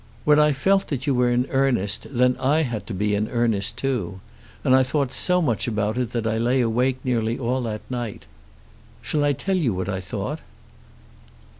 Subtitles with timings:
[0.25, 3.77] "When I felt that you were in earnest, then I had to be in earnest
[3.77, 4.19] too.
[4.63, 8.25] And I thought so much about it that I lay awake nearly all that night.
[9.03, 10.39] Shall I tell you what I thought?"